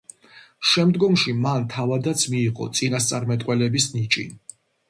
შემდგომში 0.69 1.35
მან 1.43 1.69
თავადაც 1.75 2.25
მიიღო 2.33 2.67
წინასწარმეტყველების 2.81 3.89
ნიჭი. 3.99 4.27